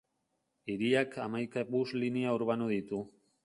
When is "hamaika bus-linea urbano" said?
1.25-2.75